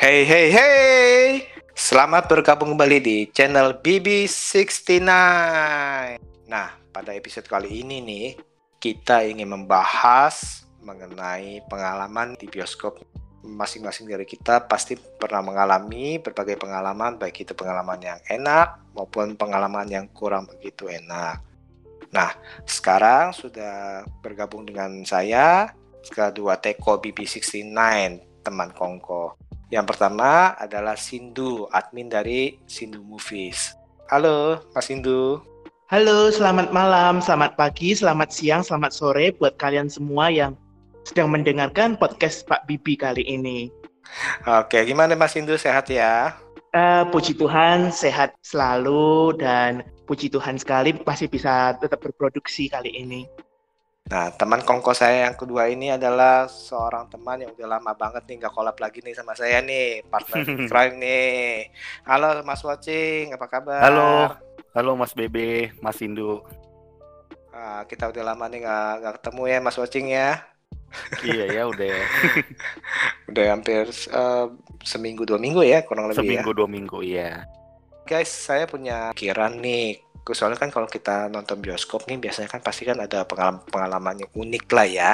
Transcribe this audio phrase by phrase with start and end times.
[0.00, 1.44] Hey hey hey,
[1.76, 5.04] selamat bergabung kembali di channel BB69.
[6.48, 8.49] Nah, pada episode kali ini nih,
[8.80, 12.96] kita ingin membahas mengenai pengalaman di bioskop.
[13.40, 19.88] Masing-masing dari kita pasti pernah mengalami berbagai pengalaman, baik itu pengalaman yang enak maupun pengalaman
[19.88, 21.40] yang kurang begitu enak.
[22.10, 22.32] Nah,
[22.64, 25.72] sekarang sudah bergabung dengan saya,
[26.08, 27.72] kedua Teko BB69,
[28.44, 29.36] teman Kongko.
[29.70, 33.72] Yang pertama adalah Sindu, admin dari Sindu Movies.
[34.10, 35.49] Halo, Mas Sindu.
[35.90, 40.54] Halo, selamat malam, selamat pagi, selamat siang, selamat sore buat kalian semua yang
[41.02, 43.74] sedang mendengarkan podcast Pak Bibi kali ini.
[44.46, 45.58] Oke, gimana Mas Sindu?
[45.58, 46.38] Sehat ya?
[46.70, 53.26] Uh, puji Tuhan, sehat selalu dan puji Tuhan sekali masih bisa tetap berproduksi kali ini.
[54.10, 58.42] Nah, teman kongko saya yang kedua ini adalah seorang teman yang udah lama banget nih
[58.42, 61.70] nggak kolab lagi nih sama saya nih, partner crime nih.
[62.06, 63.82] Halo Mas Watching, apa kabar?
[63.86, 64.34] Halo,
[64.70, 66.42] halo Mas Bebe, Mas Indu.
[67.50, 70.46] Nah, kita udah lama nih nggak ketemu ya Mas Watching ya.
[71.26, 71.98] iya ya udah.
[73.30, 74.50] udah hampir uh,
[74.82, 76.42] seminggu dua minggu ya kurang lebih seminggu, ya.
[76.42, 77.30] Seminggu dua minggu ya.
[78.06, 82.86] Guys, saya punya pikiran nih soalnya kan kalau kita nonton bioskop nih biasanya kan pasti
[82.86, 85.12] kan ada pengalaman pengalaman yang unik lah ya.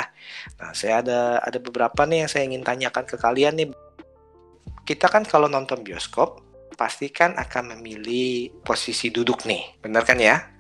[0.61, 3.69] Nah, saya ada ada beberapa nih yang saya ingin tanyakan ke kalian nih.
[4.85, 10.57] Kita kan kalau nonton bioskop pasti kan akan memilih posisi duduk nih, benar kan ya?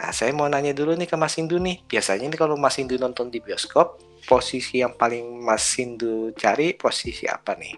[0.00, 1.82] Nah, saya mau nanya dulu nih ke Mas Indu nih.
[1.84, 7.26] Biasanya nih kalau Mas Indu nonton di bioskop, posisi yang paling Mas Indu cari posisi
[7.26, 7.74] apa nih?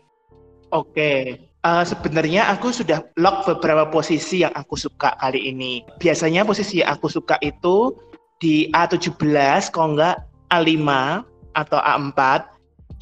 [0.73, 5.85] Oke, uh, sebenarnya aku sudah lock beberapa posisi yang aku suka kali ini.
[6.01, 7.93] Biasanya posisi yang aku suka itu
[8.41, 10.17] di A17, kalau enggak
[10.53, 10.89] A5
[11.57, 12.21] atau A4.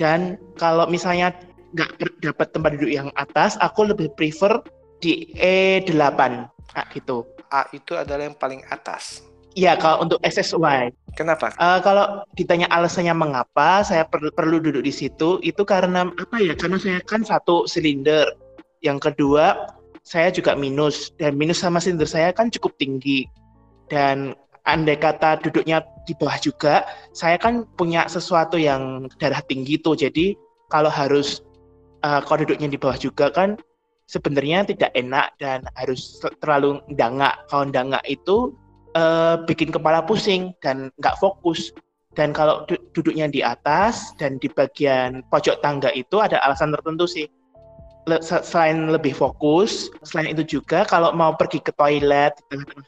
[0.00, 1.36] Dan kalau misalnya
[1.74, 1.90] nggak
[2.22, 4.60] dapat tempat duduk yang atas, aku lebih prefer
[5.00, 6.20] di E8,
[6.76, 7.24] nah, gitu.
[7.50, 9.24] A itu adalah yang paling atas.
[9.58, 10.94] Iya, kalau untuk SSY.
[11.18, 11.50] Kenapa?
[11.58, 16.54] Uh, kalau ditanya alasannya mengapa saya per perlu duduk di situ, itu karena apa ya?
[16.54, 18.30] Karena saya kan satu silinder.
[18.80, 19.74] Yang kedua,
[20.06, 23.26] saya juga minus dan minus sama silinder saya kan cukup tinggi.
[23.90, 24.38] Dan
[24.70, 29.98] andai kata duduknya di bawah juga, saya kan punya sesuatu yang darah tinggi tuh.
[29.98, 30.38] Jadi
[30.70, 31.42] kalau harus
[32.04, 33.56] uh, kalau duduknya di bawah juga kan
[34.10, 37.38] sebenarnya tidak enak dan harus terlalu dangak.
[37.46, 38.52] Kalau dangak itu
[38.98, 41.70] uh, bikin kepala pusing dan nggak fokus.
[42.18, 47.06] Dan kalau du duduknya di atas dan di bagian pojok tangga itu ada alasan tertentu
[47.06, 47.30] sih.
[48.10, 52.34] Le selain lebih fokus, selain itu juga kalau mau pergi ke toilet,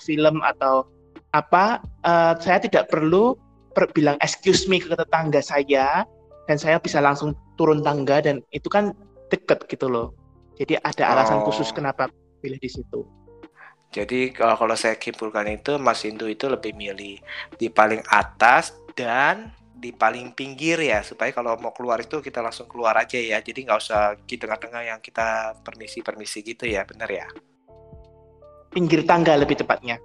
[0.03, 0.89] film atau
[1.37, 3.39] apa, uh, saya tidak perlu
[3.73, 6.03] per bilang excuse me ke tetangga saya
[6.47, 8.95] dan saya bisa langsung turun tangga dan itu kan
[9.31, 10.13] deket gitu loh.
[10.59, 11.49] Jadi ada alasan oh.
[11.49, 12.11] khusus kenapa
[12.43, 13.07] pilih di situ.
[13.93, 17.21] Jadi kalau kalau saya simpulkan itu Mas Indu itu lebih milih
[17.61, 19.53] di paling atas dan
[19.83, 23.43] di paling pinggir ya supaya kalau mau keluar itu kita langsung keluar aja ya.
[23.45, 27.27] Jadi nggak usah di tengah-tengah yang kita permisi-permisi gitu ya, benar ya?
[28.73, 30.01] Pinggir tangga lebih tepatnya.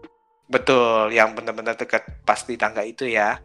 [0.47, 3.39] Betul, yang benar-benar dekat pas di tangga itu ya.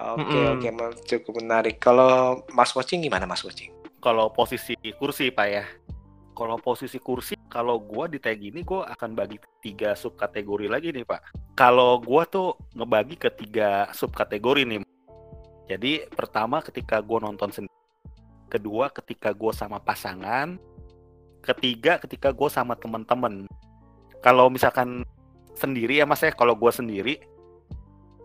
[0.00, 0.80] Oke, mm -hmm.
[0.88, 1.76] oke, cukup menarik.
[1.76, 3.68] Kalau Mas Watching gimana Mas Watching?
[4.00, 5.64] Kalau posisi kursi Pak ya.
[6.32, 11.02] Kalau posisi kursi kalau gue di tag ini gue akan bagi tiga subkategori lagi nih
[11.02, 11.34] pak.
[11.58, 14.80] Kalau gue tuh ngebagi ke tiga subkategori nih.
[15.66, 17.82] Jadi pertama ketika gue nonton sendiri,
[18.46, 20.56] kedua ketika gue sama pasangan,
[21.42, 23.50] ketiga ketika gue sama temen-temen.
[24.22, 25.02] Kalau misalkan
[25.58, 27.18] sendiri ya mas ya, kalau gue sendiri,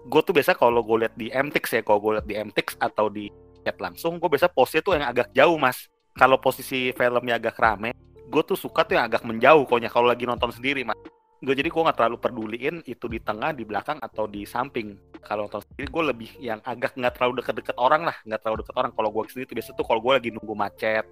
[0.05, 3.09] gue tuh biasa kalau gue lihat di MTX ya, kalau gue lihat di MTX atau
[3.09, 3.33] di
[3.65, 5.89] chat langsung, gue biasa posnya tuh yang agak jauh mas.
[6.15, 7.91] Kalau posisi filmnya agak rame,
[8.29, 10.95] gue tuh suka tuh yang agak menjauh koknya kalau lagi nonton sendiri mas.
[11.43, 14.95] Gue jadi gue nggak terlalu peduliin itu di tengah di belakang atau di samping.
[15.19, 18.75] Kalau nonton sendiri gue lebih yang agak nggak terlalu deket-deket orang lah nggak terlalu deket
[18.79, 18.91] orang.
[18.95, 21.05] Kalau gue sendiri tuh biasa tuh kalau gue lagi nunggu macet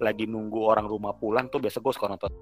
[0.00, 2.32] lagi nunggu orang rumah pulang tuh biasa gue suka nonton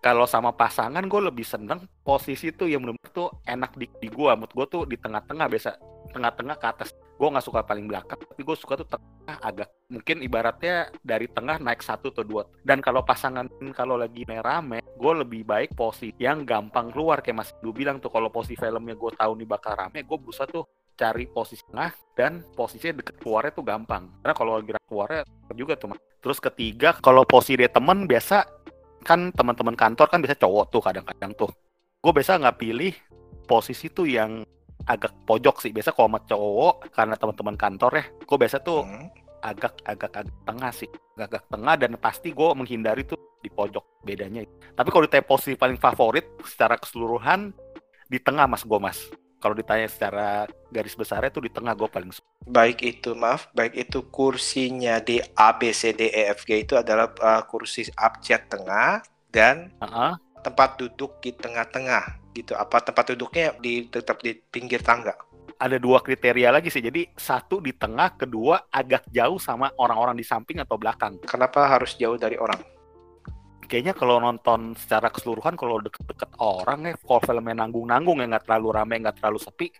[0.00, 4.32] kalau sama pasangan gue lebih seneng posisi tuh yang benar-benar tuh enak di, di gue
[4.32, 5.70] mood gue tuh di tengah-tengah biasa
[6.16, 10.24] tengah-tengah ke atas gue nggak suka paling belakang tapi gue suka tuh tengah agak mungkin
[10.24, 13.44] ibaratnya dari tengah naik satu atau dua dan kalau pasangan
[13.76, 18.08] kalau lagi rame gue lebih baik posisi yang gampang keluar kayak mas gue bilang tuh
[18.08, 20.64] kalau posisi filmnya gue tahu nih bakal rame gue berusaha tuh
[21.00, 24.04] cari posisi tengah dan posisinya deket keluarnya tuh gampang.
[24.20, 25.24] Karena kalau gerak keluarnya
[25.56, 25.96] juga tuh.
[25.96, 26.00] Mas.
[26.20, 28.44] Terus ketiga, kalau posisi dia temen biasa
[29.02, 31.50] kan teman-teman kantor kan biasa cowok tuh kadang-kadang tuh.
[32.00, 32.92] Gue biasa nggak pilih
[33.44, 34.44] posisi tuh yang
[34.88, 35.72] agak pojok sih.
[35.72, 39.08] Biasa kalau sama cowok karena teman-teman kantor ya, gue biasa tuh Hmm.
[39.40, 44.44] agak agak agak tengah sih agak tengah dan pasti gue menghindari tuh di pojok bedanya
[44.76, 47.52] tapi kalau ditanya posisi paling favorit secara keseluruhan
[48.04, 49.08] di tengah mas gue mas
[49.40, 53.74] kalau ditanya secara garis besarnya tuh di tengah gue paling suka Baik itu maaf, baik
[53.74, 58.46] itu kursinya di A B C D E F G itu adalah uh, kursi abjad
[58.46, 59.00] tengah
[59.32, 60.12] dan Heeh.
[60.44, 62.56] tempat duduk di tengah-tengah gitu.
[62.56, 65.16] Apa tempat duduknya di tetap di pinggir tangga?
[65.60, 70.24] ada dua kriteria lagi sih jadi satu di tengah kedua agak jauh sama orang-orang di
[70.24, 72.79] samping atau belakang Kenapa harus jauh dari orang?
[73.70, 78.68] Kayaknya kalau nonton secara keseluruhan kalau deket-deket orang ya kalau filmnya nanggung-nanggung ya nggak terlalu
[78.74, 79.70] rame nggak terlalu sepi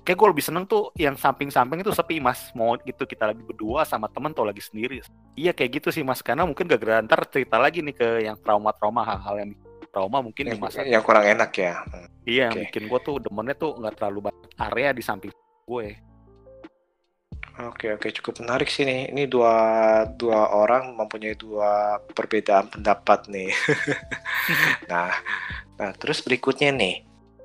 [0.00, 2.50] kayak gue lebih seneng tuh yang samping-samping itu sepi mas.
[2.56, 5.04] Mau gitu kita lagi berdua sama temen atau lagi sendiri.
[5.36, 6.24] Iya kayak gitu sih mas.
[6.24, 9.50] Karena mungkin gak ntar cerita lagi nih ke yang trauma-trauma hal-hal yang
[9.90, 11.84] trauma mungkin di Yang, masa yang kurang enak ya.
[12.24, 12.62] Iya yang oke.
[12.70, 15.30] bikin gue tuh demennya tuh nggak terlalu banyak area di samping
[15.66, 15.86] gue
[17.58, 19.10] Oke oke cukup menarik sih nih.
[19.10, 19.54] Ini dua
[20.14, 23.50] dua orang mempunyai dua perbedaan pendapat nih.
[24.90, 25.10] nah,
[25.74, 26.96] nah terus berikutnya nih.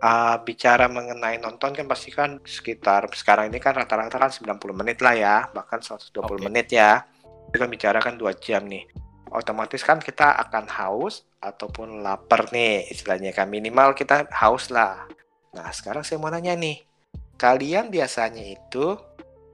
[0.05, 5.01] ah, bicara mengenai nonton kan pasti kan sekitar sekarang ini kan rata-rata kan 90 menit
[5.01, 6.45] lah ya, bahkan 120 Oke.
[6.45, 7.09] menit ya.
[7.49, 8.85] Kita bicara kan dua jam nih.
[9.33, 15.09] Otomatis kan kita akan haus ataupun lapar nih istilahnya kan minimal kita haus lah.
[15.57, 16.85] Nah sekarang saya mau nanya nih,
[17.39, 18.99] kalian biasanya itu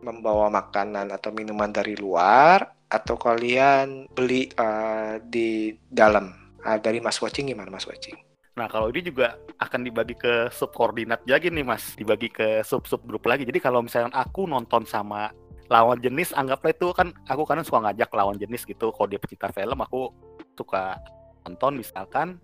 [0.01, 7.17] membawa makanan atau minuman dari luar atau kalian beli uh, di dalam Ah, dari Mas
[7.17, 8.13] Watching gimana Mas Watching?
[8.53, 11.97] Nah, kalau ini juga akan dibagi ke subkoordinat lagi nih, Mas.
[11.97, 13.47] Dibagi ke sub-sub grup lagi.
[13.47, 15.33] Jadi kalau misalnya aku nonton sama
[15.71, 18.93] lawan jenis, anggaplah itu kan aku kadang suka ngajak lawan jenis gitu.
[18.93, 20.13] Kalau dia pecinta film, aku
[20.53, 21.01] suka
[21.47, 22.37] nonton misalkan.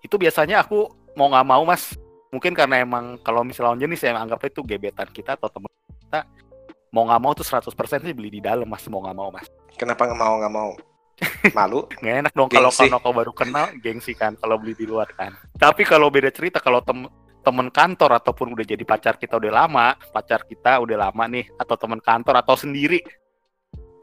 [0.00, 0.88] Itu biasanya aku
[1.18, 1.92] mau nggak mau, Mas.
[2.32, 5.72] Mungkin karena emang kalau misalnya lawan jenis ya anggaplah itu gebetan kita atau teman
[6.06, 6.20] kita
[6.96, 8.88] mau nggak mau tuh 100% sih beli di dalam, Mas.
[8.88, 9.44] Mau nggak mau, Mas.
[9.76, 10.72] Kenapa nggak mau nggak mau?
[11.52, 11.84] Malu?
[12.00, 15.32] nggak enak dong kalau kalau kau baru kenal gengsi kan kalau beli di luar kan
[15.56, 17.08] tapi kalau beda cerita kalau tem
[17.40, 21.72] temen kantor ataupun udah jadi pacar kita udah lama pacar kita udah lama nih atau
[21.78, 23.00] teman kantor atau sendiri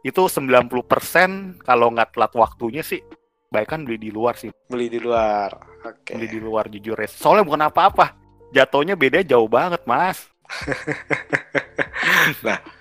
[0.01, 3.06] itu 90% kalau nggak telat waktunya sih
[3.54, 5.54] baik kan beli di luar sih Beli di luar.
[5.86, 6.18] Oke.
[6.18, 8.18] beli di luar jujur ya soalnya bukan apa-apa
[8.56, 10.34] jatuhnya beda jauh banget mas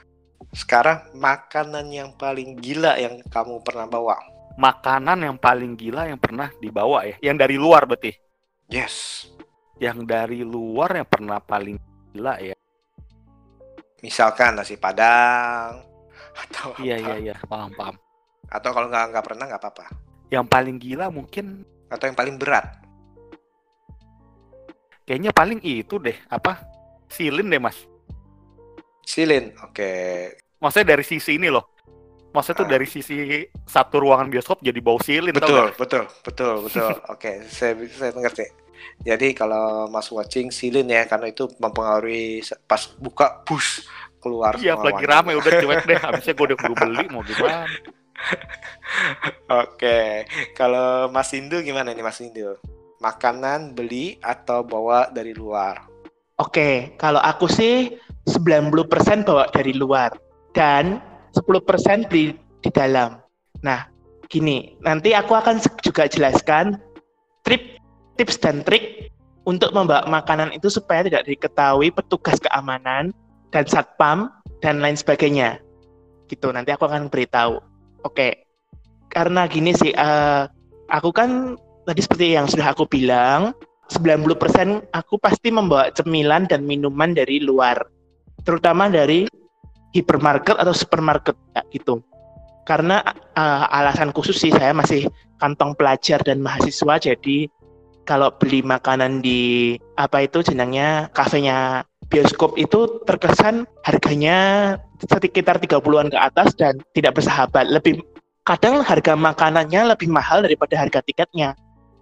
[0.53, 4.17] Sekarang makanan yang paling gila yang kamu pernah bawa?
[4.53, 8.13] makanan yang paling gila yang pernah dibawa ya yang dari luar berarti
[8.69, 9.25] Yes.
[9.81, 11.81] yang dari luar yang pernah paling
[12.13, 12.53] gila ya
[14.05, 15.81] Misalkan nasi padang
[16.37, 17.17] atau iya apa.
[17.17, 17.97] iya iya paham paham
[18.53, 19.85] Atau kalau nggak nggak pernah nggak apa-apa.
[20.29, 22.77] yang paling gila mungkin Atau yang paling berat.
[25.09, 26.61] kayaknya paling itu deh apa
[27.09, 27.89] silin deh mas
[29.03, 29.51] Silin.
[29.65, 29.91] Oke.
[30.63, 31.67] Maksudnya dari sisi ini loh
[32.33, 32.73] maksudnya tuh Ah.
[32.73, 33.17] dari sisi
[33.67, 35.77] satu ruangan bioskop jadi bau silin tau Betul, nggak?
[35.77, 36.91] betul, betul, betul.
[37.15, 38.47] Oke, saya saya mengerti.
[39.05, 43.85] Jadi kalau Mas watching silin ya karena itu mempengaruhi pas buka push
[44.19, 47.67] keluar iya lagi rame udah cuek deh habisnya gue udah kudu beli mau gimana
[49.51, 52.55] Oke, kalau Mas Indu gimana nih Mas Indu?
[52.99, 55.83] Makanan beli atau bawa dari luar?
[56.39, 57.99] Oke, kalau aku sih
[58.31, 60.15] 90% bawa dari luar
[60.53, 61.01] dan
[61.37, 63.19] 10% beli di dalam.
[63.65, 63.89] Nah,
[64.29, 66.77] gini, nanti aku akan juga jelaskan
[67.45, 67.81] trip
[68.17, 69.11] tips dan trik
[69.49, 73.11] untuk membawa makanan itu supaya tidak diketahui petugas keamanan
[73.51, 74.31] dan satpam
[74.63, 75.59] dan lain sebagainya.
[76.31, 77.59] Gitu, nanti aku akan beritahu.
[78.07, 78.47] Oke.
[79.13, 80.43] Karena gini sih eh,
[80.89, 83.53] aku kan tadi seperti yang sudah aku bilang,
[83.93, 87.77] 90% aku pasti membawa cemilan dan minuman dari luar.
[88.47, 89.29] Terutama dari
[89.93, 92.01] hypermarket atau supermarket ya, gitu.
[92.69, 93.03] Karena
[93.37, 95.09] eh, alasan khusus sih saya masih
[95.39, 97.51] kantong pelajar dan mahasiswa jadi
[98.03, 106.19] kalau beli makanan di apa itu jenengnya kafenya bioskop itu terkesan harganya sekitar 30-an ke
[106.19, 107.71] atas dan tidak bersahabat.
[107.71, 108.03] Lebih
[108.43, 111.55] kadang harga makanannya lebih mahal daripada harga tiketnya.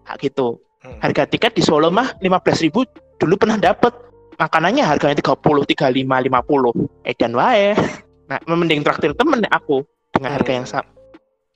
[0.09, 0.97] Nah, gitu Hmm.
[1.05, 2.89] harga tiket di Solo mah 15.000
[3.21, 3.93] dulu pernah dapet
[4.41, 7.77] makanannya harganya 30 35 50 edan wae
[8.25, 9.85] nah mending traktir temen aku
[10.17, 10.75] dengan harga yang Hmm.
[10.81, 10.91] sama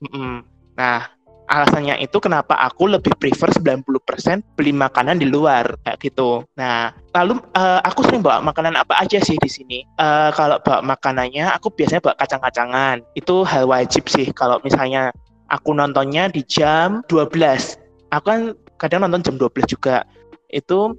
[0.05, 0.35] Mm-mm.
[0.77, 1.15] nah
[1.49, 6.45] alasannya itu kenapa aku lebih prefer 90% beli makanan di luar kayak gitu.
[6.57, 9.79] Nah, lalu uh, aku sering bawa makanan apa aja sih di sini.
[10.01, 13.05] Uh, kalau bawa makanannya, aku biasanya bawa kacang-kacangan.
[13.13, 15.13] Itu hal wajib sih kalau misalnya
[15.53, 17.37] aku nontonnya di jam 12.
[18.17, 18.41] Aku kan
[18.81, 20.09] kadang nonton jam 12 juga.
[20.49, 20.97] Itu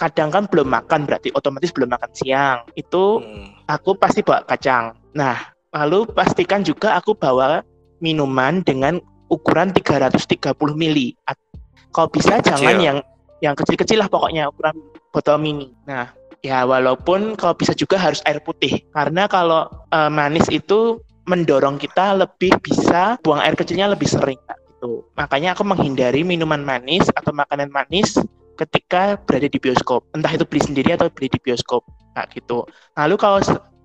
[0.00, 2.64] kadang kan belum makan berarti otomatis belum makan siang.
[2.72, 3.68] Itu hmm.
[3.68, 4.96] aku pasti bawa kacang.
[5.12, 5.36] Nah,
[5.76, 7.60] lalu pastikan juga aku bawa
[8.00, 8.96] minuman dengan
[9.28, 11.12] ukuran 330 mili.
[11.92, 12.56] Kalau bisa kecil.
[12.56, 12.98] jangan yang
[13.44, 14.80] yang kecil-kecil lah pokoknya ukuran
[15.12, 15.68] botol mini.
[15.84, 16.08] Nah,
[16.40, 22.16] ya walaupun kalau bisa juga harus air putih karena kalau uh, manis itu mendorong kita
[22.16, 24.40] lebih bisa buang air kecilnya lebih sering
[24.80, 25.04] gitu.
[25.14, 28.16] Makanya aku menghindari minuman manis atau makanan manis
[28.60, 30.04] ketika berada di bioskop.
[30.12, 31.80] Entah itu beli sendiri atau beli di bioskop.
[32.12, 32.68] Nah, gitu.
[33.00, 33.40] Lalu kalau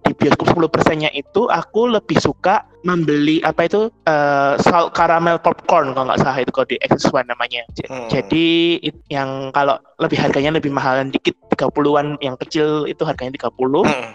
[0.05, 5.97] di bioskop 10 persennya itu aku lebih suka membeli apa itu uh, salt caramel popcorn
[5.97, 7.65] kalau nggak salah itu kalau di X1 namanya.
[7.89, 8.05] Hmm.
[8.13, 8.77] Jadi
[9.09, 13.49] yang kalau lebih harganya lebih mahalan dikit 30-an yang kecil itu harganya 30.
[13.49, 14.13] Hmm.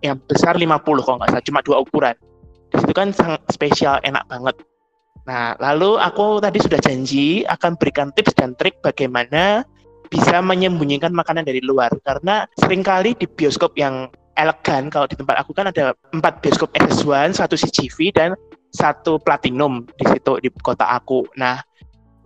[0.00, 0.72] Yang besar 50
[1.04, 2.16] kalau nggak salah cuma dua ukuran.
[2.72, 4.56] Di situ kan sangat spesial enak banget.
[5.26, 9.66] Nah, lalu aku tadi sudah janji akan berikan tips dan trik bagaimana
[10.16, 14.08] bisa menyembunyikan makanan dari luar karena sering kali di bioskop yang
[14.40, 18.30] elegan kalau di tempat aku kan ada empat bioskop SS1, satu CGV dan
[18.72, 21.28] satu Platinum di situ di kota aku.
[21.36, 21.60] Nah,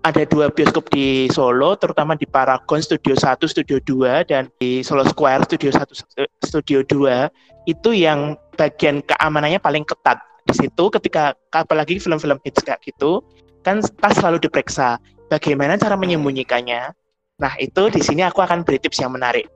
[0.06, 5.02] ada dua bioskop di Solo, terutama di Paragon Studio 1, Studio 2 dan di Solo
[5.06, 10.18] Square Studio 1, Studio 2 itu yang bagian keamanannya paling ketat.
[10.46, 13.22] Di situ ketika apalagi film-film hits kayak gitu,
[13.66, 14.98] kan tas selalu diperiksa.
[15.30, 16.99] Bagaimana cara menyembunyikannya?
[17.40, 19.48] Nah, itu di sini aku akan beri tips yang menarik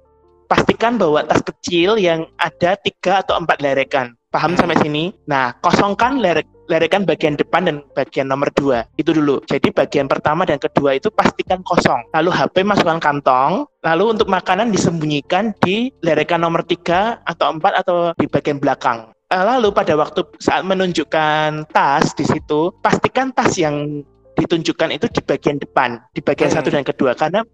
[0.46, 4.14] pastikan bahwa tas kecil yang ada tiga atau empat lerekan.
[4.30, 5.14] Paham sampai sini?
[5.30, 9.38] Nah, kosongkan lerek lerekan bagian depan dan bagian nomor dua itu dulu.
[9.46, 12.02] Jadi bagian pertama dan kedua itu pastikan kosong.
[12.16, 13.68] Lalu HP masukkan kantong.
[13.84, 19.12] Lalu untuk makanan disembunyikan di lerekan nomor tiga atau empat atau di bagian belakang.
[19.30, 24.02] Eh, lalu pada waktu saat menunjukkan tas di situ, pastikan tas yang
[24.34, 26.56] ditunjukkan itu di bagian depan, di bagian hmm.
[26.58, 27.14] satu dan kedua.
[27.14, 27.46] Karena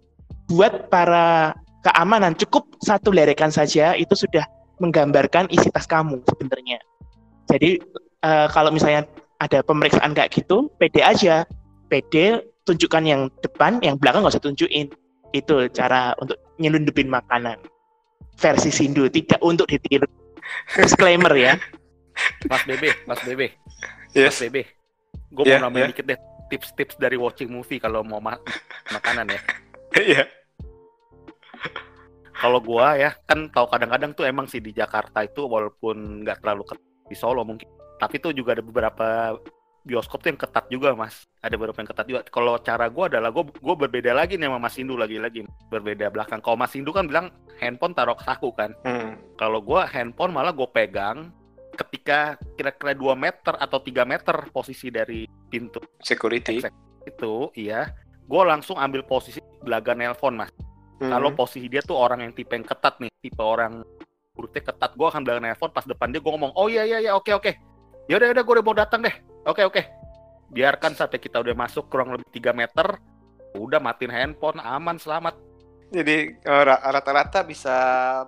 [0.51, 1.55] buat para
[1.87, 4.43] keamanan cukup satu lerekan saja itu sudah
[4.83, 6.83] menggambarkan isi tas kamu sebenarnya.
[7.47, 7.79] Jadi
[8.25, 9.07] uh, kalau misalnya
[9.39, 11.47] ada pemeriksaan kayak gitu, pede aja,
[11.87, 14.91] pede tunjukkan yang depan, yang belakang nggak usah tunjukin.
[15.31, 17.55] Itu cara untuk nyelundupin makanan.
[18.35, 20.09] Versi Sindu tidak untuk ditiru.
[20.75, 21.55] Disclaimer ya.
[22.51, 23.55] Mas Bebe, Mas Bebe.
[24.11, 24.35] Yes.
[24.35, 24.61] Mas Bebe.
[25.31, 25.91] Gue yeah, mau nambahin yeah.
[25.95, 26.19] dikit deh
[26.51, 28.35] tips-tips dari watching movie kalau mau ma
[28.91, 29.39] makanan ya.
[29.91, 30.23] Iya.
[30.23, 30.40] yeah
[32.41, 36.63] kalau gua ya kan tahu kadang-kadang tuh emang sih di Jakarta itu walaupun nggak terlalu
[36.65, 37.69] ketat di Solo mungkin
[38.01, 39.37] tapi tuh juga ada beberapa
[39.81, 41.25] bioskop tuh yang ketat juga mas.
[41.41, 42.21] Ada beberapa yang ketat juga.
[42.29, 45.45] Kalau cara gua adalah gua gua berbeda lagi nih sama Mas Indu lagi-lagi.
[45.73, 46.41] Berbeda belakang.
[46.41, 48.73] Kalau Mas Indu kan bilang handphone taruh ke saku kan.
[48.85, 49.17] Hmm.
[49.37, 51.33] kalau gua handphone malah gue pegang
[51.77, 55.81] ketika kira-kira 2 meter atau 3 meter posisi dari pintu.
[56.01, 56.61] Security.
[57.05, 57.89] Itu iya.
[58.29, 60.53] Gue langsung ambil posisi belaga nelpon mas
[61.01, 61.09] Hmm.
[61.09, 63.81] Kalau posisi dia tuh orang yang tipe yang ketat nih, tipe orang
[64.37, 67.17] urutnya ketat, gue akan bilang nelpon pas depan dia gue ngomong, oh iya iya iya
[67.17, 67.51] oke oke,
[68.05, 69.15] ya udah udah gue udah mau datang deh,
[69.49, 69.81] oke oke.
[70.53, 73.01] Biarkan sampai kita udah masuk kurang lebih 3 meter,
[73.57, 75.41] udah matiin handphone, aman selamat.
[75.89, 77.73] Jadi eh, rata-rata bisa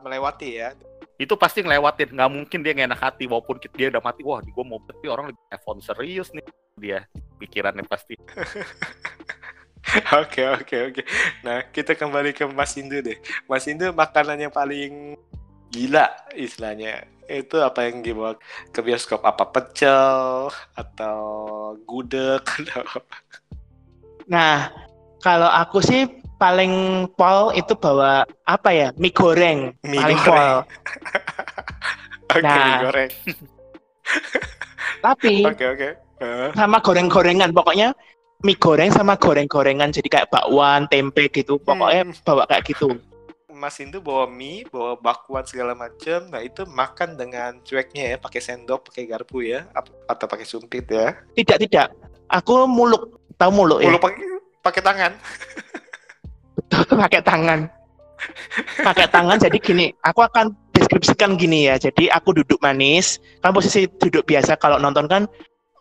[0.01, 0.73] melewati ya?
[1.21, 4.25] Itu pasti ngelewatin, nggak mungkin dia nggak enak hati walaupun dia udah mati.
[4.25, 6.43] Wah, gue mau tapi orang lebih telepon serius nih
[6.81, 7.05] dia
[7.37, 8.17] pikirannya pasti.
[10.23, 11.01] Oke oke oke.
[11.43, 13.19] Nah kita kembali ke Mas Indu deh.
[13.51, 15.19] Mas Indu makanan yang paling
[15.73, 18.35] gila istilahnya itu apa yang dibawa
[18.71, 21.19] ke bioskop apa pecel atau
[21.83, 23.17] gudeg atau apa?
[24.27, 24.71] Nah
[25.19, 26.07] kalau aku sih
[26.39, 30.31] paling pol itu bawa apa ya mie goreng mie paling goreng.
[30.31, 30.55] pol.
[32.33, 33.11] Oke okay, nah, mie goreng.
[35.03, 35.79] tapi oke okay, oke.
[35.79, 35.91] Okay.
[36.23, 36.49] Uh.
[36.55, 37.91] sama goreng-gorengan pokoknya
[38.43, 41.55] mie goreng sama goreng-gorengan jadi kayak bakwan, tempe gitu.
[41.63, 42.21] Pokoknya hmm.
[42.27, 42.99] bawa kayak gitu.
[43.53, 46.27] Mas Indu bawa mie, bawa bakwan segala macam.
[46.27, 49.63] Nah itu makan dengan cueknya ya, pakai sendok, pakai garpu ya,
[50.11, 51.15] atau pakai sumpit ya?
[51.31, 51.95] Tidak tidak.
[52.27, 53.89] Aku muluk, tahu muluk, muluk ya?
[53.95, 54.23] Muluk pakai
[54.59, 55.11] pakai tangan.
[56.59, 57.59] Betul, pakai tangan.
[58.79, 59.37] pakai tangan.
[59.39, 61.79] Jadi gini, aku akan deskripsikan gini ya.
[61.79, 65.23] Jadi aku duduk manis, kan posisi duduk biasa kalau nonton kan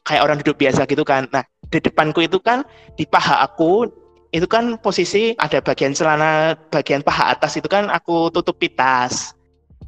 [0.07, 1.27] kayak orang duduk biasa gitu kan.
[1.31, 1.43] Nah
[1.73, 2.63] di depanku itu kan
[3.01, 3.89] di paha aku
[4.33, 9.33] itu kan posisi ada bagian celana bagian paha atas itu kan aku tutupi tas.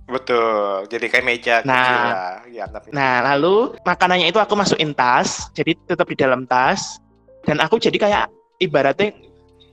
[0.05, 2.93] Betul, jadi kayak meja nah, Ya, tapi...
[2.93, 7.01] Nah, lalu makanannya itu aku masukin tas, jadi tetap di dalam tas.
[7.45, 8.25] dan aku jadi kayak
[8.57, 9.13] ibaratnya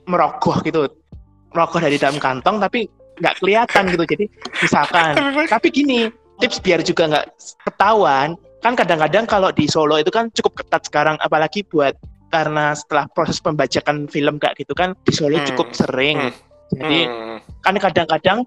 [0.04, 0.92] merogoh gitu
[1.52, 2.88] merogoh dari dalam kantong tapi
[3.20, 4.24] nggak kelihatan gitu jadi
[4.60, 5.12] misalkan
[5.56, 7.26] tapi gini tips biar juga nggak
[7.68, 11.98] ketahuan kan kadang-kadang kalau di Solo itu kan cukup ketat sekarang apalagi buat
[12.30, 15.48] karena setelah proses pembajakan film kayak gitu kan di Solo Hmm.
[15.52, 16.32] cukup sering Hmm.
[16.78, 17.38] jadi Hmm.
[17.60, 18.38] kan kadang-kadang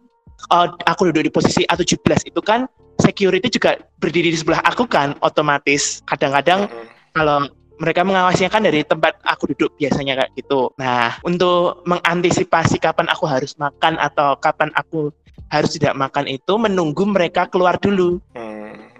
[0.49, 2.65] uh, aku duduk di posisi A17 itu kan
[2.97, 6.87] security juga berdiri di sebelah aku kan otomatis kadang-kadang Hmm.
[7.13, 7.37] kalau
[7.75, 10.71] mereka mengawasinya kan dari tempat aku duduk biasanya kayak gitu.
[10.79, 15.11] Nah, untuk mengantisipasi kapan aku harus makan atau kapan aku
[15.51, 18.23] harus tidak makan itu menunggu mereka keluar dulu.
[18.31, 18.44] Hmm.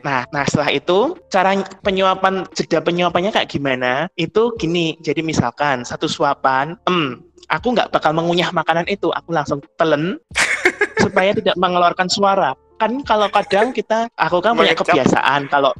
[0.06, 4.06] Nah, nah setelah itu cara penyuapan jeda penyuapannya kayak gimana?
[4.14, 4.94] Itu gini.
[5.02, 10.22] Jadi misalkan satu suapan, em, aku nggak bakal mengunyah makanan itu, aku langsung telen
[11.04, 12.54] supaya tidak mengeluarkan suara.
[12.78, 15.74] Kan kalau kadang kita, aku kan punya kebiasaan kalau,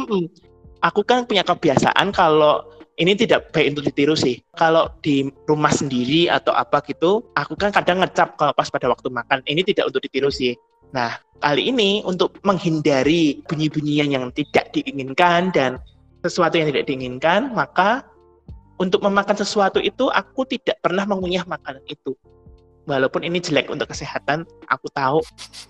[0.00, 0.32] Mm-mm.
[0.80, 2.64] aku kan punya kebiasaan kalau
[2.98, 4.42] ini tidak baik untuk ditiru sih.
[4.58, 9.06] Kalau di rumah sendiri atau apa gitu, aku kan kadang ngecap kalau pas pada waktu
[9.12, 9.38] makan.
[9.46, 10.58] Ini tidak untuk ditiru sih.
[10.92, 15.78] Nah, kali ini untuk menghindari bunyi-bunyian yang tidak diinginkan dan
[16.24, 18.02] sesuatu yang tidak diinginkan, maka
[18.78, 22.14] untuk memakan sesuatu itu aku tidak pernah mengunyah makanan itu.
[22.88, 25.20] Walaupun ini jelek untuk kesehatan, aku tahu.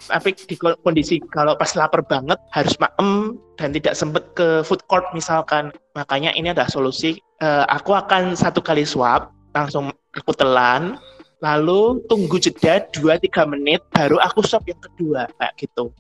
[0.06, 4.78] Tapi di ko- kondisi kalau pas lapar banget harus maem dan tidak sempet ke food
[4.86, 7.18] court misalkan, makanya ini adalah solusi.
[7.42, 10.94] Eh, aku akan satu kali swab, langsung aku telan,
[11.38, 15.94] lalu tunggu jeda 2-3 menit, baru aku swab yang kedua, kayak gitu.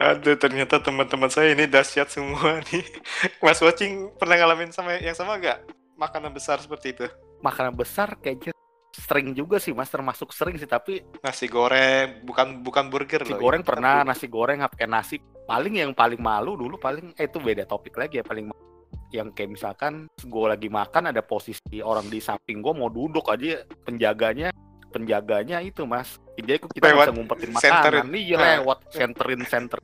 [0.00, 2.84] Aduh, ternyata teman-teman saya ini dahsyat semua nih.
[3.44, 5.68] Mas Watching pernah ngalamin sama yang sama nggak?
[6.00, 7.04] Makanan besar seperti itu.
[7.44, 8.56] Makanan besar kayaknya
[8.96, 10.64] sering juga sih mas, termasuk sering sih.
[10.64, 13.40] Tapi Nasi goreng, bukan bukan burger nasi loh.
[13.42, 15.16] goreng Ini pernah, nasi goreng pakai nasi.
[15.20, 18.69] Paling yang paling malu dulu paling, eh itu beda topik lagi ya paling malu.
[19.10, 23.58] Yang kayak misalkan gue lagi makan ada posisi orang di samping gue mau duduk aja
[23.80, 24.54] penjaganya
[24.88, 26.18] penjaganya itu mas.
[26.34, 28.04] Jadi kita Lewat bisa ngumpetin makanan.
[28.12, 28.46] iya Ah.
[28.58, 29.78] lewat senterin center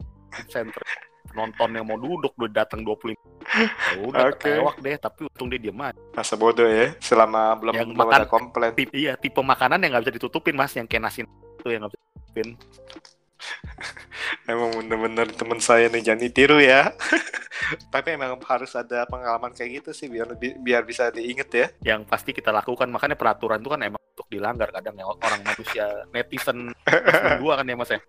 [0.47, 0.83] center
[1.27, 3.13] penonton yang mau duduk udah datang 25
[3.87, 4.49] ya udah Oke.
[4.49, 5.95] ketewak deh tapi untung dia diem aja.
[6.13, 8.73] Masa bodoh ya, selama belum Yang belum makan- ada komplain.
[8.73, 10.73] tipe, iya tipe makanan yang nggak bisa ditutupin mas.
[10.73, 12.49] Yang kayak nasi itu yang nggak bisa ditutupin
[14.51, 16.93] Emang bener-bener temen saya nih jangan ditiru ya.
[17.95, 21.67] Tapi emang harus ada pengalaman kayak gitu sih biar lebih- biar bisa diinget ya.
[21.83, 25.87] yang pasti kita lakukan makanya peraturan itu kan emang untuk dilanggar kadang ya orang manusia
[26.15, 26.73] netizen
[27.43, 28.01] dua kan ya mas ya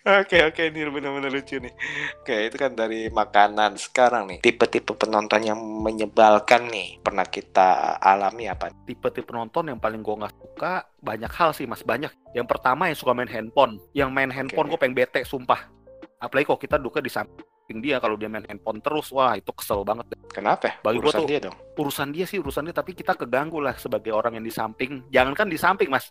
[0.00, 1.72] Oke oke ini bener-bener lucu nih.
[2.18, 3.76] Oke itu kan dari makanan.
[3.76, 8.72] Sekarang nih tipe-tipe penonton yang menyebalkan nih pernah kita alami apa?
[8.84, 12.96] tipe-tipe penonton yang paling gue nggak suka banyak hal sih mas banyak yang pertama yang
[12.96, 14.72] suka main handphone yang main handphone Oke.
[14.72, 15.68] gue pengen bete sumpah
[16.16, 17.44] apalagi kalau kita duka di samping
[17.78, 20.10] dia kalau dia main handphone terus wah itu kesel banget.
[20.34, 20.74] Kenapa?
[20.82, 21.56] Bagi gua Urusan tuh- dia dong.
[21.76, 25.46] urusan dia sih urusan dia tapi kita keganggu lah sebagai orang yang di samping jangankan
[25.46, 26.10] di samping mas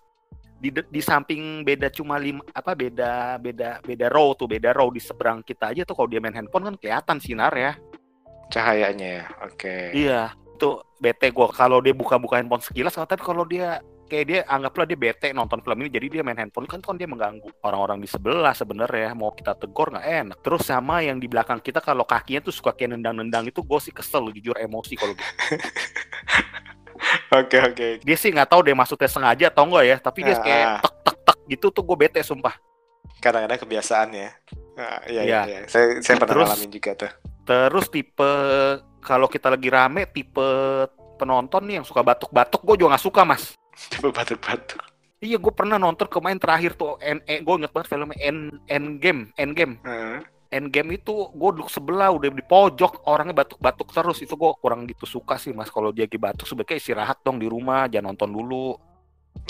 [0.59, 4.99] di di samping beda cuma lima apa beda beda beda row tuh beda row di
[4.99, 7.79] seberang kita aja tuh kalau dia main handphone kan kelihatan sinar ya
[8.49, 9.25] Cahayanya ya.
[9.45, 9.93] Oke.
[9.93, 13.77] Iya, itu bete gua kalau dia buka-buka handphone sekilas, tapi kalau dia
[14.09, 17.05] kayak dia anggaplah dia bete nonton film ini, jadi dia main handphone kan kan dia
[17.05, 19.13] mengganggu orang-orang di sebelah sebenarnya.
[19.13, 20.37] Mau kita tegur nggak enak.
[20.41, 23.93] Terus sama yang di belakang kita kalau kakinya tuh suka kayak nendang-nendang itu, gue sih
[23.93, 25.33] kesel jujur emosi kalau gitu.
[27.29, 27.87] Oke oke.
[28.01, 30.41] dia sih nggak tahu dia maksudnya sengaja atau enggak ya, tapi dia Ah.
[30.41, 32.55] kayak tek tek tek gitu tuh gue bete sumpah.
[33.19, 34.29] Kadang-kadang kebiasaan ya.
[34.75, 35.41] Nah, iya, iya, Iya.
[35.45, 35.59] iya.
[35.67, 37.11] Saya, saya pernah Terus- ngalamin juga tuh.
[37.43, 38.31] Terus tipe
[38.99, 40.47] kalau kita lagi rame tipe
[41.15, 43.55] penonton nih yang suka batuk-batuk, gue juga nggak suka mas.
[43.91, 44.79] Coba batuk-batuk.
[45.19, 49.35] Iya, gue pernah nonton kemarin terakhir tuh, N, E, gue inget banget filmnya N, Endgame,
[49.35, 50.23] Endgame, Heeh.
[50.49, 55.05] Endgame itu gue duduk sebelah, udah di pojok, orangnya batuk-batuk terus, itu gue kurang gitu
[55.05, 58.73] suka sih mas, kalau dia lagi batuk sebaiknya istirahat dong di rumah, jangan nonton dulu.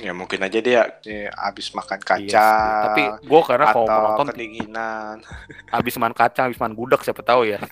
[0.03, 2.43] Ya mungkin aja dia, dia habis makan Iya kaca.
[2.43, 2.71] sih.
[2.83, 5.17] Tapi gue karena kalau nonton, kedinginan
[5.75, 7.63] habis makan kacang, habis makan gudeg, siapa tahu ya.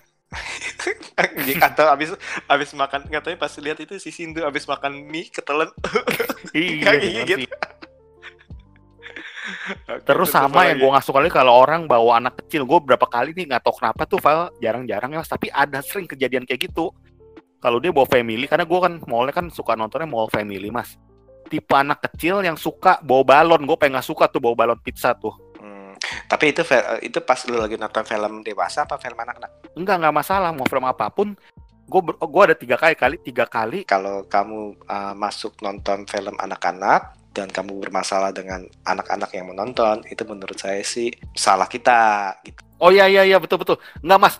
[1.67, 2.13] atau habis
[2.45, 5.71] habis makan nggak tahu pas lihat itu si Sindu habis makan mie ketelan
[6.53, 7.47] iya, bener gitu.
[10.07, 13.35] Terus sama yang gue gak suka lagi kalau orang bawa anak kecil, gue berapa kali
[13.35, 16.91] nih nggak tahu kenapa tuh Val jarang-jarang ya tapi ada sering kejadian kayak gitu.
[17.57, 20.93] Kalau dia bawa family, karena gue kan mallnya kan suka nontonnya mall family mas.
[21.47, 25.17] Tipe anak kecil yang suka bawa balon, gue pengen gak suka tuh bawa balon pizza
[25.17, 25.33] tuh.
[25.57, 25.97] Hmm,
[26.29, 26.61] tapi itu
[27.01, 30.85] itu pas lu lagi nonton film dewasa apa film anak-anak Enggak nggak masalah mau film
[30.85, 31.33] apa pun.
[31.87, 33.87] Gue gue ada tiga kali kali tiga kali.
[33.87, 40.25] kalau kamu uh, masuk nonton film anak-anak dan kamu bermasalah dengan anak-anak yang menonton itu
[40.25, 43.77] menurut saya sih salah kita gitu Oh iya iya iya betul betul.
[44.05, 44.35] Enggak mas,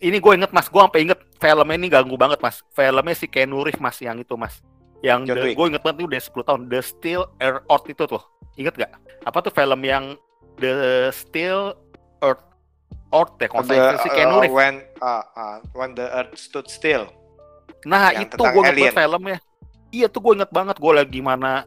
[0.00, 2.60] ini gue inget mas, gue sampai inget filmnya ini ganggu banget mas.
[2.76, 4.60] Filmnya si Keanu Reeves mas yang itu mas.
[5.00, 6.60] Yang gue inget banget itu udah 10 tahun.
[6.68, 8.22] The Steel Air Earth itu tuh.
[8.60, 8.92] Inget gak?
[9.24, 10.12] Apa tuh film yang
[10.60, 11.72] The Steel
[12.20, 12.44] Earth
[13.10, 14.54] Earth ya, kalau nggak si Keanu uh, Reeves.
[14.54, 17.08] when uh, uh, when the earth stood still.
[17.88, 19.38] Nah yang itu gue inget banget filmnya.
[19.90, 21.66] Iya tuh gue inget banget gue lagi mana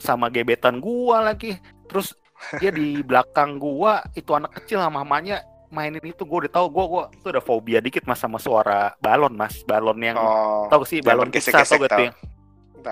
[0.00, 1.52] sama gebetan gue lagi.
[1.86, 2.16] Terus
[2.58, 6.84] dia di belakang gua itu anak kecil sama mamanya mainin itu gue udah tahu gue
[6.90, 10.98] gue tuh ada fobia dikit mas sama suara balon mas balon yang Oh, tahu sih
[10.98, 12.16] balon bergesek-gesek atau gitu yang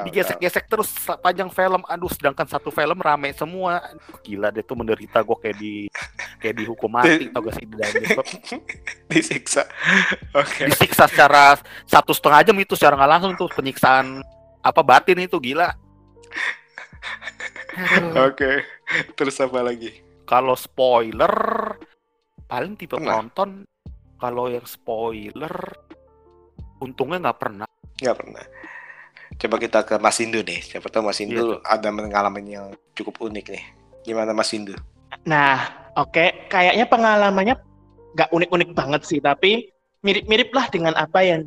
[0.05, 3.83] digesek-gesek terus panjang film aduh sedangkan satu film rame semua
[4.23, 5.75] gila deh tuh menderita gue kayak di
[6.39, 7.95] kayak dihukum mati tau gak sih di dalam
[9.11, 9.63] disiksa.
[10.37, 10.69] Oke.
[10.71, 11.57] disiksa secara
[11.89, 14.21] satu setengah jam itu secara nggak langsung tuh penyiksaan
[14.61, 15.73] apa batin itu gila.
[18.27, 18.67] Oke.
[19.15, 20.09] Terus apa lagi?
[20.29, 21.33] kalau spoiler
[22.45, 23.17] paling tipe Pernah.
[23.17, 23.65] penonton
[24.21, 25.73] kalau yang spoiler
[26.85, 28.45] untungnya nggak pernah Nggak pernah.
[29.39, 30.63] Coba kita ke Mas Indu nih.
[30.63, 33.65] Siapa tahu Mas Indu ada pengalaman yang cukup unik nih.
[34.07, 34.79] Gimana Mas Indu?
[35.27, 35.67] Nah,
[35.99, 37.59] oke, kayaknya pengalamannya
[38.15, 39.67] nggak unik-unik banget sih, tapi
[40.07, 41.43] mirip-mirip lah dengan apa yang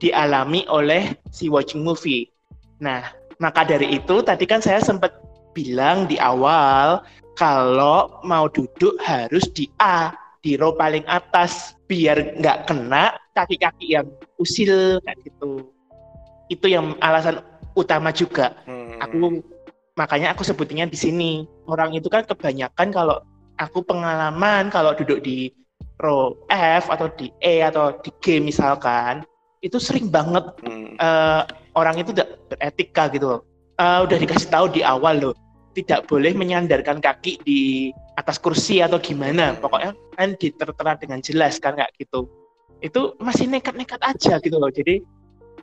[0.00, 2.32] dialami oleh si watching movie.
[2.80, 3.04] Nah,
[3.40, 5.16] maka dari itu tadi kan saya sempat
[5.56, 7.02] bilang di awal
[7.34, 10.12] kalau mau duduk harus di A,
[10.44, 15.72] di row paling atas, biar nggak kena kaki-kaki yang usil kayak gitu.
[16.52, 17.40] Itu yang alasan
[17.78, 18.98] utama juga Hmm.
[19.00, 19.40] aku
[19.94, 21.32] makanya aku sebutinnya di sini
[21.70, 23.16] orang itu kan kebanyakan kalau
[23.56, 25.54] aku pengalaman kalau duduk di
[26.02, 29.22] row F atau di E atau di G misalkan
[29.60, 30.96] itu sering banget Hmm.
[30.98, 31.42] eh,
[31.76, 33.40] orang itu tidak beretika gitu loh.
[33.80, 35.34] Eh, udah dikasih tahu di awal loh
[35.70, 37.60] tidak boleh menyandarkan kaki di
[38.18, 39.54] atas kursi atau gimana.
[39.58, 42.26] Pokoknya kan ditertera dengan jelas kan kayak gitu.
[42.82, 44.70] Itu masih nekat-nekat aja gitu loh.
[44.72, 45.00] Jadi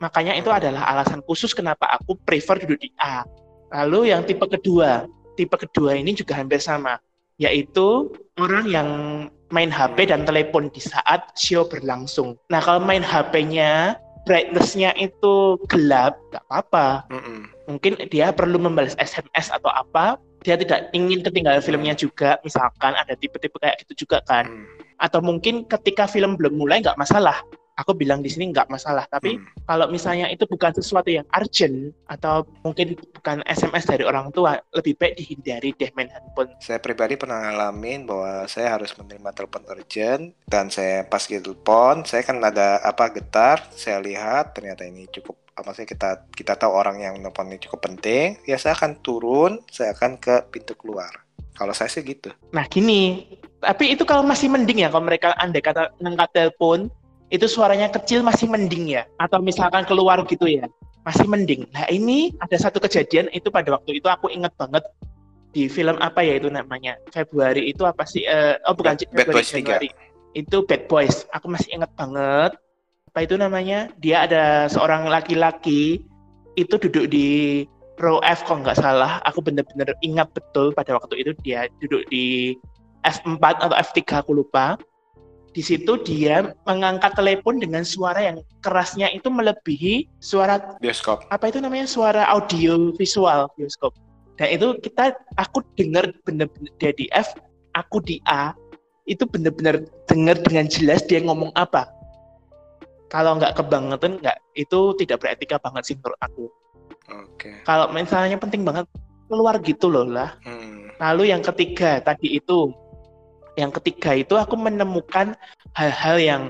[0.00, 3.26] makanya itu adalah alasan khusus kenapa aku prefer duduk di A.
[3.68, 5.04] Lalu yang tipe kedua
[5.36, 6.98] tipe kedua ini juga hampir sama
[7.38, 8.10] yaitu
[8.42, 8.88] orang yang
[9.54, 12.34] main HP dan telepon di saat show berlangsung.
[12.50, 13.94] Nah kalau main HP-nya
[14.28, 17.48] brightness-nya itu gelap nggak apa-apa Mm-mm.
[17.64, 23.16] mungkin dia perlu membalas SMS atau apa dia tidak ingin ketinggalan filmnya juga misalkan ada
[23.16, 24.68] tipe-tipe kayak gitu juga kan Hmm.
[25.00, 27.40] atau mungkin ketika film belum mulai nggak masalah
[27.78, 29.46] aku bilang di sini nggak masalah tapi Hmm.
[29.68, 34.98] kalau misalnya itu bukan sesuatu yang urgent atau mungkin bukan SMS dari orang tua lebih
[34.98, 40.34] baik dihindari deh main handphone Saya pribadi pernah ngalamin bahwa saya harus menerima telepon urgent
[40.50, 45.36] dan saya pas gitu telepon, saya kan ada apa getar, saya lihat ternyata ini cukup
[45.52, 49.60] apa sih kita kita tahu orang yang nelpon ini cukup penting, ya saya akan turun,
[49.68, 51.12] saya akan ke pintu keluar.
[51.52, 52.32] Kalau saya sih gitu.
[52.56, 53.28] nah gini
[53.60, 56.88] tapi itu kalau masih mending ya kalau mereka andai kata ngangkat telepon
[57.28, 59.04] itu suaranya kecil masih mending ya.
[59.20, 60.64] Atau misalkan keluar gitu ya.
[61.04, 61.68] Masih mending.
[61.72, 64.84] Nah ini ada satu kejadian itu pada waktu itu aku inget banget
[65.52, 66.96] di film apa ya itu namanya?
[67.12, 68.24] Februari itu apa sih?
[68.24, 69.56] Eh, oh bukan Bad- Bad Februari, Boys 3.
[69.60, 69.88] Januari.
[70.36, 71.16] itu Bad Boys.
[71.32, 72.52] Aku masih inget banget.
[73.12, 73.88] Apa itu namanya?
[73.96, 76.04] Dia ada seorang laki-laki
[76.54, 77.64] itu duduk di
[77.98, 79.18] row F kalau nggak salah.
[79.24, 82.54] Aku bener-bener ingat betul pada waktu itu dia duduk di
[83.02, 84.76] F4 atau F3 aku lupa
[85.52, 91.24] di situ dia mengangkat telepon dengan suara yang kerasnya itu melebihi suara Bioskop.
[91.32, 93.96] apa itu namanya suara audio visual bioskop
[94.38, 97.34] dan itu kita aku dengar bener-bener dia di F
[97.74, 98.52] aku di A
[99.08, 101.88] itu bener-bener dengar dengan jelas dia ngomong apa
[103.08, 106.44] kalau nggak kebangetan nggak itu tidak beretika banget sih menurut aku
[107.08, 107.64] Oke.
[107.64, 108.84] kalau misalnya penting banget
[109.28, 110.78] keluar gitu loh lah Hmm.
[110.98, 112.74] Lalu yang ketiga tadi itu,
[113.58, 115.34] yang ketiga itu aku menemukan
[115.74, 116.42] hal-hal yang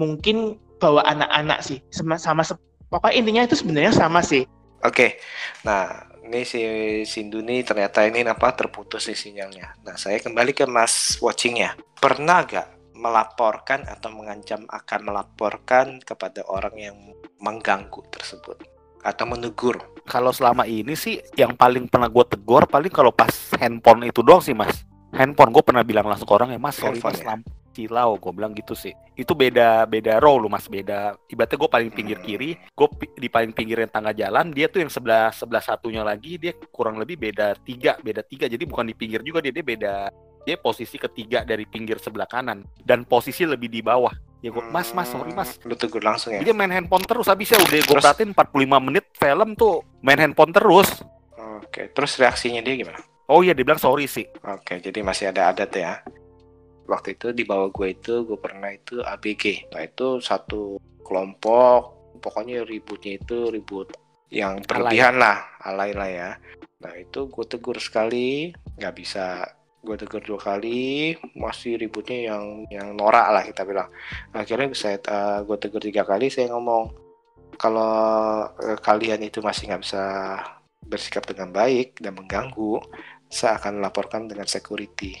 [0.00, 4.48] mungkin bawa anak-anak sih, sama sama se- pokoknya intinya itu sebenarnya sama sih.
[4.80, 5.20] Oke,
[5.64, 6.60] nah ini si
[7.04, 9.76] Sindu nih ternyata ini apa terputus nih sinyalnya.
[9.84, 11.76] Nah saya kembali ke Mas watchingnya.
[12.00, 16.96] Pernah gak melaporkan atau mengancam akan melaporkan kepada orang yang
[17.40, 18.56] mengganggu tersebut
[19.04, 19.94] atau menegur?
[20.04, 24.44] kalau selama ini sih yang paling pernah gue tegur paling kalau pas handphone itu doang
[24.44, 27.26] sih mas handphone gue pernah bilang langsung ke orang ya mas sorry Handphone mas ya?
[27.26, 31.66] lampu silau gue bilang gitu sih itu beda beda row lu mas beda ibaratnya gue
[31.68, 32.24] paling pinggir Hmm.
[32.24, 36.54] kiri gue di paling pinggirin tengah jalan dia tuh yang sebelah sebelah satunya lagi dia
[36.68, 39.94] kurang lebih beda tiga beda tiga jadi bukan di pinggir juga dia dia beda
[40.40, 44.92] dia posisi ketiga dari pinggir sebelah kanan dan posisi lebih di bawah ya gue mas
[44.92, 46.42] mas sorry mas Hmm, Lu tegur langsung ya?
[46.42, 51.02] dia main handphone terus habisnya udah gue perhatiin 45 menit film tuh main handphone terus
[51.56, 53.02] Oke, terus reaksinya dia gimana?
[53.28, 54.28] Oh iya, dia bilang sorry sih.
[54.44, 56.04] Oke, jadi masih ada adat ya?
[56.84, 62.64] waktu itu di bawah gue itu gue pernah itu ABG nah itu satu kelompok pokoknya
[62.64, 63.92] ributnya itu ribut
[64.32, 66.30] yang berlebihan lah alay lah ya.
[66.82, 69.46] Nah itu gue tegur sekali nggak bisa.
[69.84, 73.92] Gue tegur dua kali masih ributnya yang yang norak lah kita bilang.
[74.34, 76.90] Akhirnya saya uh, gue tegur tiga kali saya ngomong
[77.60, 77.94] kalau
[78.48, 80.04] uh, kalian itu masih nggak bisa
[80.86, 82.80] bersikap dengan baik dan mengganggu
[83.28, 85.18] saya akan laporkan dengan security.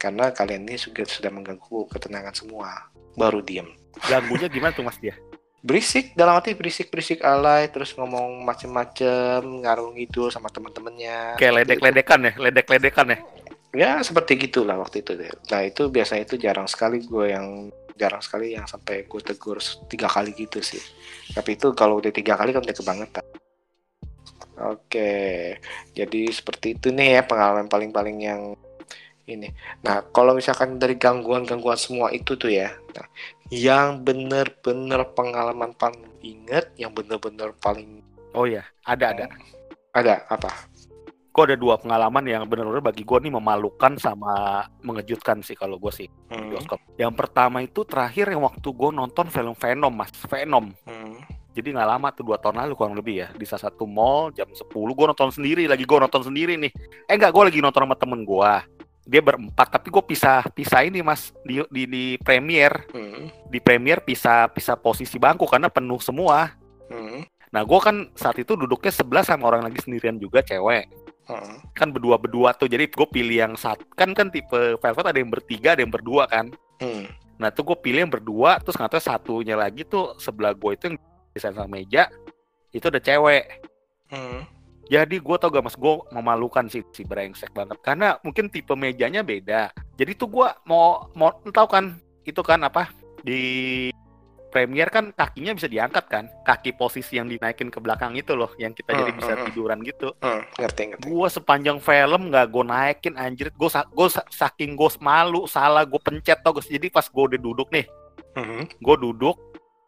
[0.00, 2.88] Karena kalian ini sudah sudah mengganggu ketenangan semua.
[3.18, 3.68] Baru diem.
[4.06, 5.18] Ganggunya gimana tuh mas dia?
[5.60, 12.20] Berisik dalam arti berisik berisik alay terus ngomong macem-macem ngarung itu sama teman-temannya kayak ledek-ledekan
[12.24, 13.18] ya ledek-ledekan ya?
[13.70, 15.28] Ya seperti gitulah waktu itu deh.
[15.52, 19.60] Nah itu biasanya itu jarang sekali gue yang jarang sekali yang sampai gue tegur
[19.92, 20.80] tiga kali gitu sih.
[21.36, 23.24] Tapi itu kalau udah tiga kali kan udah kebangetan
[24.60, 25.10] oke
[25.96, 28.42] jadi seperti itu nih ya pengalaman paling-paling yang
[29.30, 29.48] ini.
[29.86, 33.06] Nah, kalau misalkan dari gangguan-gangguan semua itu tuh ya, nah,
[33.54, 39.26] yang bener-bener pengalaman paling inget, yang bener-bener paling Oh ya, ada ada.
[39.90, 40.50] Ada apa?
[41.30, 45.90] Gue ada dua pengalaman yang bener-bener bagi gue nih memalukan sama mengejutkan sih kalau gue
[45.90, 46.54] sih hmm.
[46.54, 46.78] bioskop.
[46.94, 50.70] Yang pertama itu terakhir yang waktu gue nonton film Venom mas, Venom.
[50.86, 51.18] Hmm.
[51.50, 54.46] Jadi nggak lama tuh dua tahun lalu kurang lebih ya di salah satu mall jam
[54.46, 56.70] 10 gue nonton sendiri lagi gue nonton sendiri nih.
[57.10, 58.52] Eh enggak gue lagi nonton sama temen gue
[59.10, 63.50] dia berempat tapi gue pisah pisah ini mas di di, di premier hmm.
[63.50, 66.54] di premier pisah pisah posisi bangku karena penuh semua
[66.86, 67.50] hmm.
[67.50, 70.86] nah gue kan saat itu duduknya sebelah sama orang lagi sendirian juga cewek
[71.26, 71.74] hmm.
[71.74, 75.32] kan berdua berdua tuh jadi gue pilih yang saat kan kan tipe velvet ada yang
[75.34, 77.10] bertiga ada yang berdua kan hmm.
[77.42, 80.98] nah tuh gue pilih yang berdua terus nggak satunya lagi tuh sebelah gue itu yang
[81.30, 82.10] di sana meja
[82.74, 83.44] itu ada cewek
[84.10, 87.78] hmm jadi gue tau gak mas, gue memalukan sih si brengsek banget.
[87.78, 89.70] Karena mungkin tipe mejanya beda.
[89.94, 91.94] Jadi tuh gue mau mau tau kan
[92.26, 92.90] itu kan apa
[93.22, 93.88] di
[94.50, 98.74] Premier kan kakinya bisa diangkat kan, kaki posisi yang dinaikin ke belakang itu loh, yang
[98.74, 100.10] kita jadi bisa tiduran gitu.
[100.18, 101.06] Hmm, ngerti ngerti.
[101.06, 106.42] Gue sepanjang film nggak gue naikin anjir, gue gue saking gue malu salah gue pencet
[106.42, 106.58] tau.
[106.58, 107.86] Jadi pas gue udah duduk nih,
[108.34, 108.82] hmm.
[108.82, 109.38] gue duduk,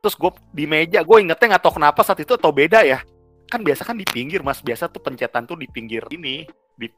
[0.02, 2.98] terus gue di meja, gue ingetnya nggak tau kenapa saat itu atau beda ya.
[3.46, 4.58] Kan biasa kan di pinggir mas.
[4.58, 6.42] Biasa tuh pencetan tuh di pinggir ini
[6.74, 6.90] di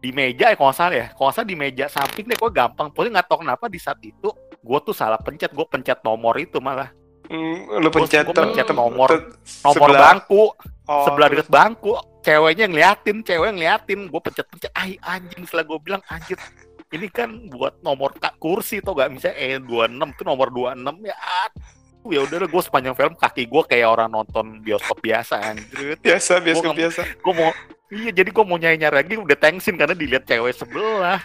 [0.00, 1.06] di meja ya kalau salah ya.
[1.16, 2.92] Kalau salah di meja samping deh gue gampang.
[2.92, 4.28] Pokoknya nggak tahu kenapa di saat itu
[4.60, 6.92] gue tuh salah pencet gue pencet nomor itu malah.
[7.32, 9.08] Hmm, lu pencet gue pencet nomor
[9.64, 10.00] nomor sebelah.
[10.12, 10.52] bangku.
[10.84, 11.96] Oh, sebelah deket bangku.
[12.20, 14.00] Ceweknya ngeliatin cewek ngeliatin.
[14.12, 14.68] Gue pencet pencet.
[14.76, 16.36] Ay anjing setelah gue bilang anjir.
[16.92, 21.14] Ini kan buat nomor kursi tuh gak misalnya eh 26 tuh nomor 26 ya
[22.08, 26.72] ya udah gue sepanjang film kaki gue kayak orang nonton bioskop biasa anjir biasa bioskop
[26.72, 27.00] gua, biasa.
[27.04, 27.50] gue mau
[27.92, 31.20] iya jadi gue mau nyanyi lagi udah tensin karena dilihat cewek sebelah.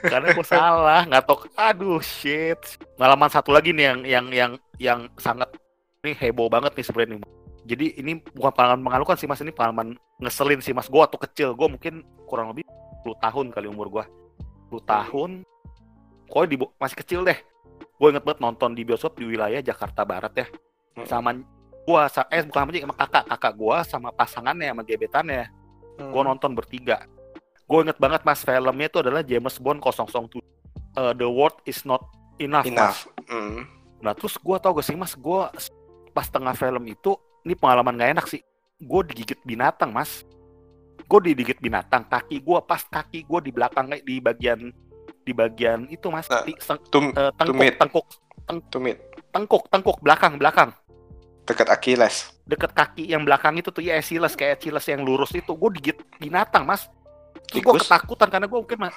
[0.00, 2.56] Karena gue salah nggak tau aduh shit.
[2.96, 5.52] Pengalaman satu lagi nih yang yang yang yang sangat
[6.00, 7.20] ini heboh banget nih sebenarnya
[7.68, 10.88] jadi ini bukan pengalaman mengalukan sih mas ini pengalaman ngeselin sih mas.
[10.88, 12.64] Gue waktu kecil gue mungkin kurang lebih
[13.04, 14.04] 10 tahun kali umur gue
[14.72, 15.30] 10 tahun.
[16.30, 17.36] Kok di masih kecil deh
[17.80, 20.46] gue inget banget nonton di bioskop di wilayah Jakarta Barat ya
[20.96, 21.06] hmm.
[21.08, 25.44] sama gue eh bukan sama sama kakak kakak gue sama pasangannya sama gebetannya
[26.00, 26.10] hmm.
[26.12, 27.04] gue nonton bertiga
[27.70, 30.42] gue inget banget mas filmnya itu adalah James Bond 007
[30.98, 32.02] uh, The World Is Not
[32.40, 33.04] Enough, enough.
[33.04, 33.68] mas hmm.
[34.00, 35.40] nah terus gue tau gak sih mas gue
[36.10, 37.14] pas tengah film itu
[37.44, 38.40] ini pengalaman gak enak sih
[38.80, 40.24] gue digigit binatang mas
[41.04, 44.72] gue digigit binatang kaki gue pas kaki gue di belakang di bagian
[45.24, 46.26] di bagian itu mas.
[46.26, 47.74] Nah, di, seng, tum, uh, tengkuk, tumit.
[47.76, 48.06] tengkuk.
[48.48, 48.98] Teng, tumit.
[49.30, 50.70] tengkuk tengkuk belakang belakang.
[51.46, 52.34] Dekat Achilles.
[52.46, 55.54] Dekat kaki yang belakang itu tuh ya Achilles kayak Achilles yang lurus itu.
[55.54, 56.90] Gue digigit binatang mas.
[57.50, 58.94] Terus gue ketakutan karena gue mungkin mas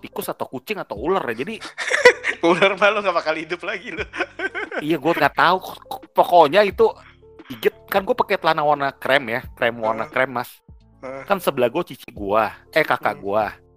[0.00, 1.60] tikus atau kucing atau ular ya jadi
[2.48, 4.04] ular malu gak bakal hidup lagi lu.
[4.80, 5.58] Iya gue nggak tahu.
[6.14, 6.88] Pokoknya itu
[7.52, 10.62] gigit kan gue pakai celana warna krem ya krem warna uh, krem mas.
[11.02, 13.69] Uh, kan sebelah gue cici gue eh kakak uh, gue Hmm.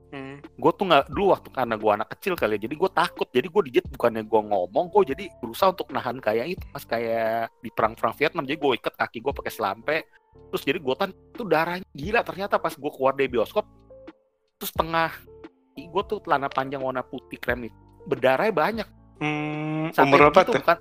[0.54, 3.28] Gue tuh nggak dulu waktu karena gue anak kecil kali ya, jadi gue takut.
[3.34, 7.50] Jadi gue digit bukannya gue ngomong, gue jadi berusaha untuk nahan kayak itu pas kayak
[7.62, 8.46] di perang-perang Vietnam.
[8.46, 9.98] Jadi gue ikat kaki gue pakai selampe.
[10.54, 13.66] Terus jadi gue tan itu darahnya gila ternyata pas gue keluar dari bioskop.
[14.62, 15.10] Terus tengah
[15.74, 18.88] gue tuh celana panjang warna putih krem itu berdarahnya banyak.
[19.18, 20.54] Hmm, umur berapa tuh?
[20.60, 20.78] Bukan,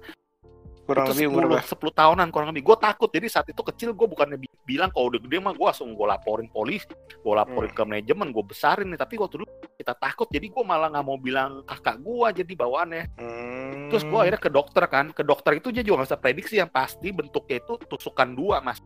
[0.83, 3.95] kurang itu lebih 10, umur 10 tahunan kurang lebih gue takut jadi saat itu kecil
[3.95, 6.91] gue bukannya bilang kalau udah gede mah gue langsung gue laporin polisi
[7.23, 7.79] gue laporin hmm.
[7.79, 11.19] ke manajemen gue besarin nih tapi waktu dulu kita takut jadi gue malah nggak mau
[11.19, 13.95] bilang kakak gue jadi bawaannya hmm.
[13.95, 16.71] terus gue akhirnya ke dokter kan ke dokter itu dia juga nggak bisa prediksi yang
[16.71, 18.83] pasti bentuknya itu tusukan dua mas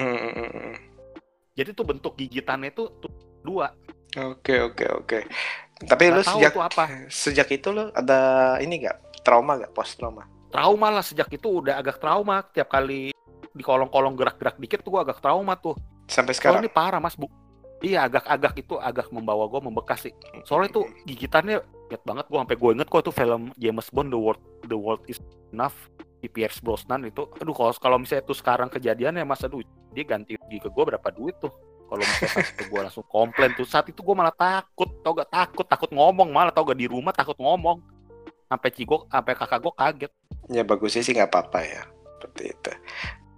[0.00, 0.04] hmm.
[0.04, 0.74] hmm, hmm, hmm.
[1.52, 2.88] jadi tuh bentuk gigitannya itu
[3.44, 3.72] dua
[4.14, 5.18] Oke oke oke.
[5.90, 6.84] Tapi lu Nggak tahu sejak apa.
[7.10, 10.22] sejak itu lu ada ini gak trauma gak post trauma?
[10.54, 12.46] Trauma lah sejak itu udah agak trauma.
[12.54, 13.10] Tiap kali
[13.50, 15.74] di kolong-kolong gerak-gerak dikit tuh gue agak trauma tuh.
[16.06, 16.62] Sampai sekarang?
[16.62, 17.26] ini parah mas bu.
[17.82, 20.14] Iya agak-agak itu agak membawa gue membekas sih.
[20.46, 21.58] Soalnya tuh gigitannya
[21.90, 25.02] inget banget gue sampai gue inget kok tuh film James Bond The World The World
[25.10, 25.18] Is
[25.50, 25.74] Enough
[26.22, 27.26] di Pierce Brosnan itu.
[27.42, 29.58] Aduh kalau kalau misalnya itu sekarang kejadian ya mas aduh
[29.90, 31.50] dia ganti gigi ke gue berapa duit tuh.
[31.90, 35.34] Kalau misalnya saat itu gue langsung komplain tuh saat itu gue malah takut tau gak
[35.34, 37.82] takut takut ngomong malah tau gak di rumah takut ngomong
[38.48, 40.12] sampai cigo sampai kakak gue kaget
[40.52, 41.82] Ya bagusnya sih nggak apa-apa ya.
[42.18, 42.72] Seperti itu.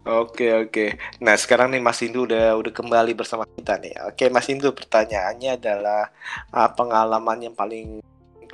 [0.06, 0.84] Oke oke.
[1.18, 3.94] Nah sekarang nih Mas Indu udah udah kembali bersama kita nih.
[4.06, 6.14] Oke Mas Indu pertanyaannya adalah
[6.54, 7.98] ah, pengalaman yang paling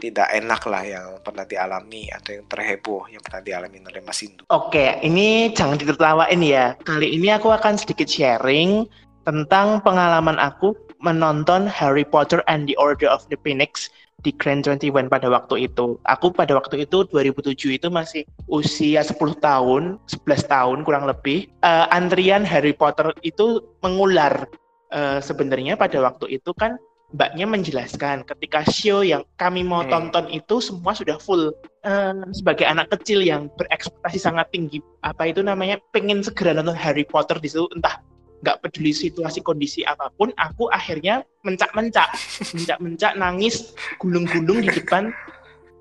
[0.01, 4.43] tidak enak lah yang pernah dialami atau yang terheboh yang pernah dialami oleh Mas Indu.
[4.51, 6.75] Oke, ini jangan ditertawain ya.
[6.83, 8.89] Kali ini aku akan sedikit sharing
[9.29, 15.11] tentang pengalaman aku menonton Harry Potter and the Order of the Phoenix di Grand 21
[15.11, 15.99] pada waktu itu.
[16.07, 21.51] Aku pada waktu itu 2007 itu masih usia 10 tahun, 11 tahun kurang lebih.
[21.63, 24.47] Eh, antrian Harry Potter itu mengular.
[24.95, 26.79] Eh, sebenarnya pada waktu itu kan
[27.13, 29.93] mbaknya menjelaskan ketika show yang kami mau Hmm.
[29.93, 31.53] tonton itu semua sudah full.
[31.85, 37.05] Eh, sebagai anak kecil yang berekspektasi sangat tinggi, apa itu namanya, pengen segera nonton Harry
[37.05, 38.01] Potter di situ, entah
[38.43, 42.11] nggak peduli situasi kondisi apa pun, aku akhirnya mencak-mencak,
[42.55, 45.15] mencak-mencak, nangis, gulung-gulung di depan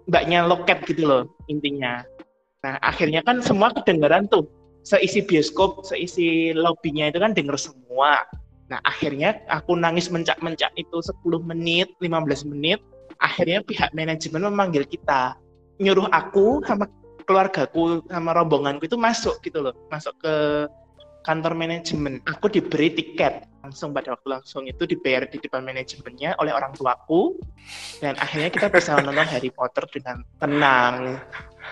[0.06, 2.06] mbaknya loket gitu loh intinya.
[2.62, 4.46] Nah akhirnya kan semua kedengeran tuh,
[4.86, 8.22] seisi bioskop, seisi lobbynya itu kan denger semua.
[8.70, 12.78] Nah akhirnya aku nangis mencak-mencak itu 10 menit, 15 menit,
[13.18, 15.34] akhirnya pihak manajemen memanggil kita,
[15.82, 16.86] nyuruh aku sama
[17.26, 20.34] keluargaku sama rombonganku itu masuk gitu loh, masuk ke
[21.22, 22.22] kantor manajemen.
[22.26, 27.38] Aku diberi tiket langsung pada waktu langsung itu dibayar di depan manajemennya oleh orang tuaku
[28.02, 31.22] dan akhirnya kita bisa menonton Harry Potter dengan tenang.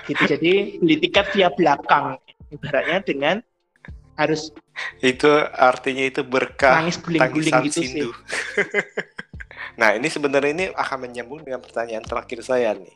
[0.06, 0.22] Gitu.
[0.30, 2.22] Jadi beli tiket via belakang
[2.54, 3.36] ibaratnya dengan
[4.20, 4.54] harus
[5.00, 7.88] Itu artinya itu berkah nangis guling-guling gitu sih.
[8.00, 8.10] Sindu.
[9.80, 12.96] nah ini sebenarnya ini akan menyambung dengan pertanyaan terakhir saya nih.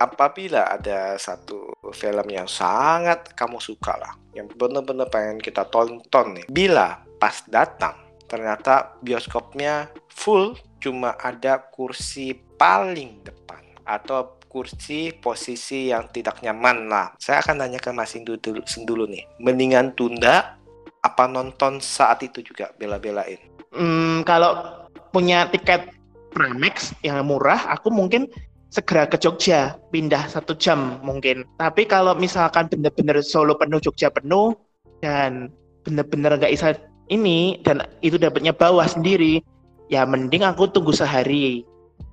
[0.00, 6.46] Apabila ada satu film yang sangat kamu suka lah, yang benar-benar pengen kita tonton nih,
[6.48, 7.96] bila pas datang
[8.30, 17.14] ternyata bioskopnya full, cuma ada kursi paling depan atau kursi posisi yang tidak nyaman lah.
[17.18, 20.58] Saya akan nanya ke Mas Indu dulu, dulu nih, mendingan tunda
[21.00, 23.38] apa nonton saat itu juga bela-belain?
[23.70, 25.90] Hmm, kalau punya tiket
[26.30, 28.30] Primex yang murah, aku mungkin
[28.70, 31.42] segera ke Jogja, pindah satu jam mungkin.
[31.58, 34.54] Tapi kalau misalkan bener-bener Solo penuh, Jogja penuh,
[35.02, 35.50] dan
[35.82, 36.78] bener-bener nggak bisa
[37.10, 39.42] ini, dan itu dapatnya bawah sendiri,
[39.90, 41.66] ya mending aku tunggu sehari.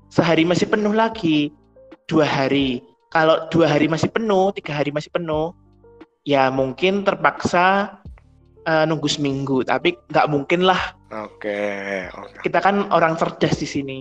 [0.09, 1.53] Sehari masih penuh lagi,
[2.09, 2.81] dua hari.
[3.13, 5.53] Kalau dua hari masih penuh, tiga hari masih penuh,
[6.25, 8.01] ya mungkin terpaksa
[8.65, 9.61] eh, nunggu seminggu.
[9.61, 11.59] Tapi nggak mungkin lah Oke,
[12.11, 12.43] oke.
[12.43, 13.97] kita kan orang cerdas di sini.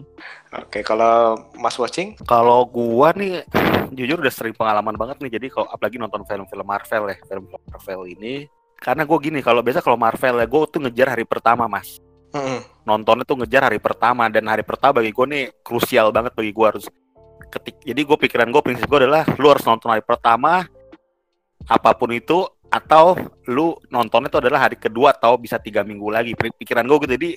[0.51, 3.47] Oke, kalau Mas Watching, Kalau gua nih
[3.95, 5.39] jujur udah sering pengalaman banget nih.
[5.39, 9.81] Jadi kalau apalagi nonton film-film Marvel ya, film Marvel ini karena gue gini kalau biasa
[9.81, 11.97] kalau Marvel ya gue tuh ngejar hari pertama mas
[12.85, 16.67] nontonnya tuh ngejar hari pertama dan hari pertama bagi gue nih krusial banget bagi gue
[16.69, 16.85] harus
[17.49, 20.69] ketik jadi gue pikiran gue prinsip gue adalah lu harus nonton hari pertama
[21.67, 22.45] apa pun itu
[22.77, 23.17] atau
[23.49, 26.37] lu nontonnya itu adalah hari kedua atau bisa tiga minggu lagi.
[26.37, 27.13] Pikiran gue gitu.
[27.17, 27.31] Jadi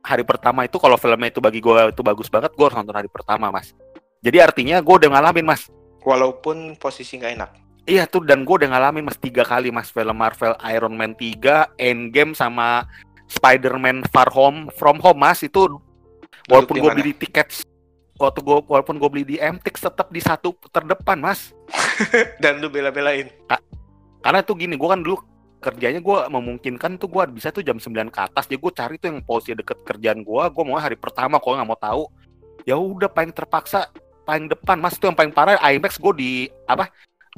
[0.00, 3.10] hari pertama itu kalau filmnya itu bagi gue itu bagus banget gue harus nonton hari
[3.12, 3.76] pertama mas.
[4.24, 5.68] Jadi artinya gue udah ngalamin mas.
[6.02, 7.50] Walaupun posisi nggak enak.
[7.88, 9.92] Iya tuh dan gue udah ngalamin mas tiga kali mas.
[9.92, 12.88] Film Marvel Iron Man 3, Endgame sama
[13.28, 15.44] Spider-Man Far Home From Home mas.
[15.44, 15.78] Itu
[16.48, 17.68] walaupun gue beli tiket
[18.18, 21.52] waktu gue walaupun gue beli di MTX tetap di satu terdepan mas.
[22.42, 23.30] Dan lu bela-belain.
[24.22, 25.16] Karena tuh gini gue kan dulu
[25.58, 29.08] kerjanya gue memungkinkan tuh gue bisa tuh jam 9 ke atas jadi gue cari tuh
[29.10, 32.02] yang posisi deket kerjaan gue gue mau hari pertama kalau nggak mau tahu
[32.62, 33.90] ya udah paling terpaksa
[34.22, 36.30] paling depan mas itu yang paling parah IMAX gue di
[36.70, 36.92] apa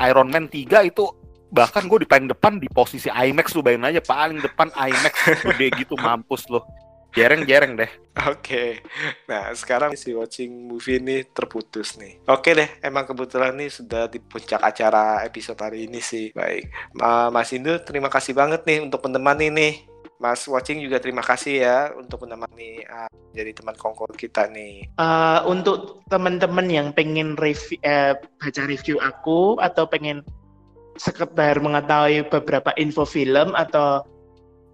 [0.05, 1.05] Iron Man 3 itu
[1.51, 5.69] bahkan gue di paling depan di posisi IMAX lu bayangin aja paling depan IMAX gede
[5.81, 6.67] gitu mampus loh
[7.17, 7.91] jereng-jereng deh
[8.29, 8.83] Oke,
[9.31, 12.19] nah sekarang si watching movie ini terputus nih.
[12.27, 16.35] Oke deh, emang kebetulan nih sudah di puncak acara episode hari ini sih.
[16.35, 19.75] Baik, Ma- Mas Indu terima kasih banget nih untuk menemani nih.
[20.21, 24.85] Mas watching juga terima kasih ya untuk menemani ah, jadi teman kongkol kita nih.
[24.91, 30.21] Eh, untuk teman-teman yang pengen review, eh, baca review aku atau pengen
[31.01, 34.05] sekedar mengetahui beberapa info film atau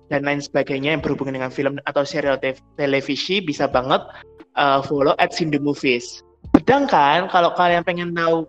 [0.09, 4.03] dan lain sebagainya yang berhubungan dengan film atau serial te- televisi bisa banget
[4.55, 6.23] uh, follow at Cindy Movies.
[6.55, 8.47] Sedangkan kalau kalian pengen tahu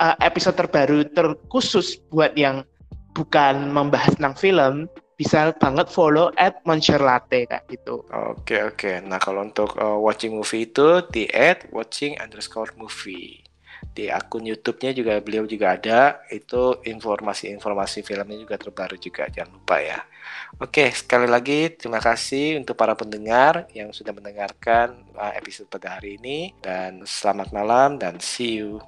[0.00, 2.62] uh, episode terbaru terkhusus buat yang
[3.16, 4.74] bukan membahas tentang film,
[5.18, 8.06] bisa banget follow at Monster Latte kayak gitu.
[8.14, 9.02] Oke oke.
[9.02, 13.47] Nah kalau untuk uh, watching movie itu di at watching underscore movie.
[13.98, 16.22] Di akun YouTube-nya juga beliau juga ada.
[16.30, 19.26] Itu informasi-informasi filmnya juga terbaru juga.
[19.26, 19.98] Jangan lupa ya.
[20.62, 26.14] Oke sekali lagi terima kasih untuk para pendengar yang sudah mendengarkan uh, episode pada hari
[26.20, 28.78] ini dan selamat malam dan see you.